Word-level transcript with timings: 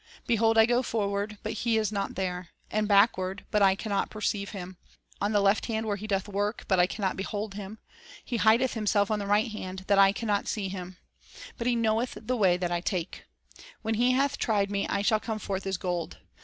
Behold, 0.25 0.57
I 0.57 0.65
go 0.65 0.81
forward, 0.81 1.37
but 1.43 1.53
He 1.61 1.77
is 1.77 1.91
not 1.91 2.15
there; 2.15 2.49
And 2.71 2.87
backward, 2.87 3.45
but 3.51 3.61
I 3.61 3.75
can 3.75 3.91
not 3.91 4.09
perceive 4.09 4.49
Him; 4.49 4.77
On 5.21 5.31
the 5.31 5.41
left 5.41 5.67
hand, 5.67 5.85
where 5.85 5.95
He 5.95 6.07
doth 6.07 6.27
work, 6.27 6.65
but 6.67 6.79
I 6.79 6.87
can 6.87 7.03
not 7.03 7.15
behold 7.15 7.53
Him; 7.53 7.77
He 8.25 8.37
hideth 8.37 8.73
Himself 8.73 9.11
on 9.11 9.19
the 9.19 9.27
right 9.27 9.51
hand, 9.51 9.83
that 9.85 9.99
I 9.99 10.11
can 10.11 10.25
not 10.25 10.47
see 10.47 10.69
Him; 10.69 10.97
But 11.55 11.67
He 11.67 11.75
knoweth 11.75 12.17
the 12.19 12.35
way 12.35 12.57
that 12.57 12.71
I 12.71 12.81
take; 12.81 13.25
When 13.83 13.93
He 13.93 14.13
hath 14.13 14.39
tried 14.39 14.71
me, 14.71 14.87
I 14.87 15.03
shall 15.03 15.19
come 15.19 15.37
forth 15.37 15.67
as 15.67 15.77
gold." 15.77 16.17